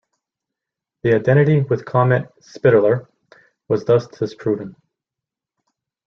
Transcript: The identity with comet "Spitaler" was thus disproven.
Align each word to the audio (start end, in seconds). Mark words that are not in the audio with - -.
The 1.03 1.13
identity 1.13 1.61
with 1.61 1.85
comet 1.85 2.27
"Spitaler" 2.41 3.05
was 3.67 3.85
thus 3.85 4.07
disproven. 4.07 4.75